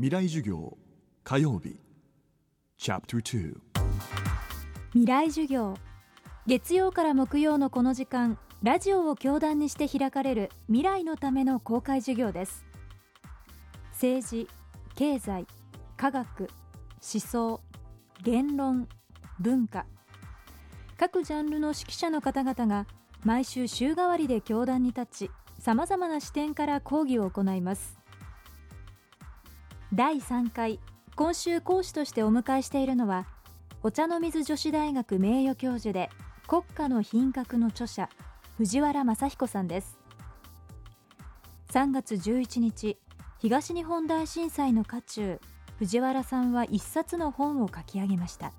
[0.00, 0.78] 未来授業
[1.24, 1.80] 火曜日。
[2.76, 3.56] チャプター
[4.92, 5.76] 未来授業
[6.46, 12.64] 月曜から木曜のこの時間ラジオを教壇にして開かれる未来のための公開授業です。
[13.90, 14.48] 政治
[14.94, 15.48] 経済
[15.96, 17.60] 科学思想
[18.22, 18.86] 言論
[19.40, 19.84] 文化。
[20.96, 22.86] 各ジャンルの指揮者の方々が
[23.24, 27.98] 毎週週替わりで教壇に立ちさまざまな視点から講義を行います。
[29.94, 30.80] 第3回
[31.16, 33.26] 今週講師としてお迎えしているのは
[33.82, 36.10] お茶の水女子大学名誉教授で
[36.46, 38.10] 国家の品格の著者
[38.58, 39.98] 藤原正彦さんです。
[41.72, 42.98] 3月11日
[43.38, 45.40] 東日本大震災の渦中
[45.78, 48.52] 藤原さんは一冊の本を書き上げました。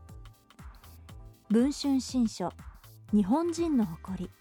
[1.52, 2.53] 文春新書
[3.13, 4.31] 日本人の誇り。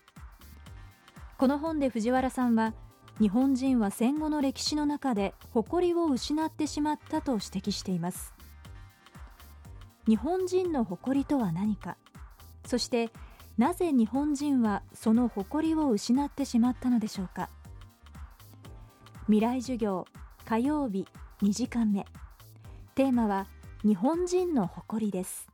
[1.37, 2.73] この本で藤原さんは
[3.21, 8.33] 日本人は戦後の歴史の中で誇りを失ってしまったと指摘しています。
[10.07, 11.97] 日本人の誇りとは何か？
[12.65, 13.11] そして
[13.57, 17.51] なぜ日本人はその誇りを失ってしまったのでしょうか？
[19.27, 20.07] 未来授業
[20.45, 21.07] 火曜日
[21.43, 22.07] 2時間目。
[22.95, 23.49] テーマは
[23.83, 25.49] 日本人の誇りです。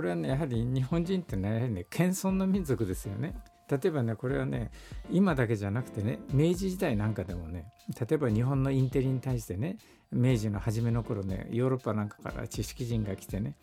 [0.00, 3.34] これはねやはり日本人ってねやはりね謙遜の民族ですよね。
[3.70, 4.70] 例えばねこれはね
[5.10, 7.66] 今だけじゃなくてね明治時代なんかでもね
[8.00, 9.76] 例えば日本のインテリに対してね
[10.12, 13.54] 明治の初めの頃ねヨーロッパなんかから知識人が来てね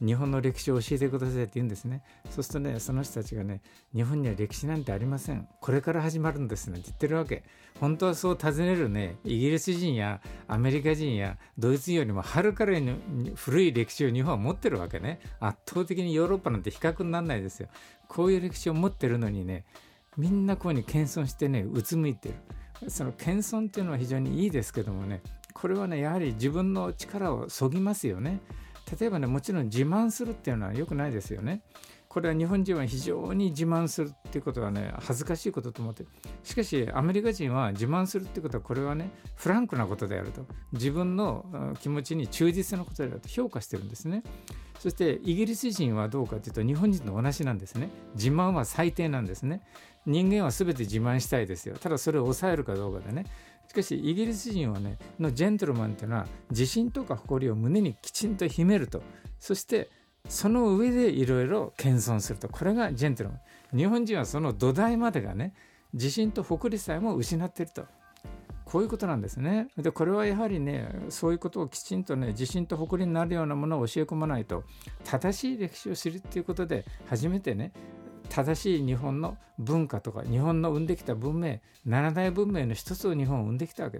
[0.00, 2.02] 日本の歴史を教えてくださいって言うんですね。
[2.28, 3.62] そうするとねその人たちがね
[3.94, 5.48] 日本には歴史なんてありません。
[5.60, 7.44] これから始まるんですねって言ってるわけ。
[7.80, 15.18] 本当はそう尋ねるねイギリス人やアメリカ人やドイツ人よりもはるかに古い歴史を日本は持ってるわけね。
[15.40, 17.68] 圧倒的にヨーロッパなんて比較にならないですよ。
[18.06, 19.64] こういう歴史を持ってるのにね
[20.18, 22.34] みんなこうに謙遜してねうつむいてる。
[22.88, 25.22] その謙遜っていうのは非常にいいですけどもね
[25.56, 28.40] これはねやはり自分の力をそぎますよね。
[29.00, 31.62] 例えばねもちろん自慢するっていうのは良くないですよね。
[32.08, 36.04] これは日本人は非常に自慢するっていうことはね恥ずかしいことと思って。
[36.44, 40.44] しかしアメリカ人は自慢するってことはこれはねフランクなことであると。
[40.72, 43.28] 自分の気持ちに忠実なことであると。
[43.28, 44.22] 評価してるんですね。
[44.78, 47.88] そしてイギリス人はどうかというと日本人と同じなんですね。
[48.14, 49.62] 自慢は最低なんですね。
[50.04, 51.76] 人間は全て自慢したいですよ。
[51.80, 53.24] ただそれを抑えるかどうかでね。
[53.68, 59.02] しかしイギリス人はねのジェントルマンっていうのは自信とか誇りを胸にきちんと秘めると。
[59.38, 59.90] そして
[60.28, 62.48] その上でいろいろ謙遜すると。
[62.48, 63.36] これがジェントルマ
[63.74, 63.76] ン。
[63.76, 65.54] 日本人はその土台までがね
[65.92, 67.84] 自信と誇りさえも失っていると。
[68.66, 69.68] こういうことなんですね。
[69.78, 74.64] でこれはやはりねそういうことをきちんとね自信と誇りになるようなものを教え込まないと
[75.04, 77.72] 正しい歴史を知るっていうことで初めてね
[78.36, 83.98] 正しい日本の文化とか日本の生んできた文明七大文明の一つを日本を生んできたわけ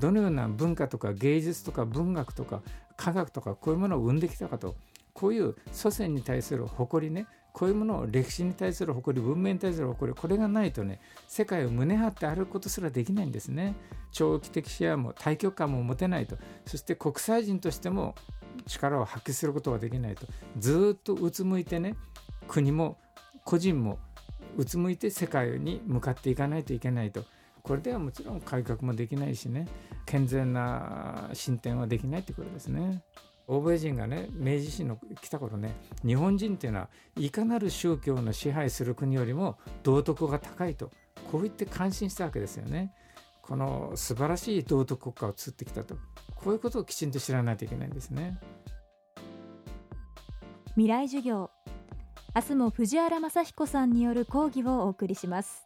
[0.00, 2.60] どのような文化とか芸術とか文学とか
[2.96, 4.74] 科学とかこういうものを生んできたかと
[5.12, 13.76] こういう祖先に対する誇りねこういうものを歴史に対する誇り文明に対する誇りこれがないとね世界を胸張って歩くことすらできないんですね。
[14.10, 16.36] 長期的視野も大局観も持てないと。
[16.66, 18.16] そして国際人としても
[18.66, 20.26] 力を発揮することができないと。
[20.58, 21.94] ずっとうつむいてね
[22.48, 22.98] 国も
[23.48, 23.98] 個人も
[24.58, 27.24] うつむいて世界に向かっていかないといけないと
[27.62, 29.66] これではもちろん改革もできないしね
[30.04, 33.02] 健全な進展はできないってことですね。
[33.46, 40.90] 欧米人がね明治維新の来た頃ね日本人っていうのはいかなる宗教の支配する国よりも道徳が高いと
[41.32, 42.92] こう言って感心したわけですよね。
[43.40, 45.96] この素晴らしい道徳国家を作ってきたと
[46.34, 48.38] こういうことをきちんと知らないといけないんですね。
[50.74, 51.50] 未来授業
[52.38, 55.64] 明日も藤原雅彦さんによる講義をお送りします。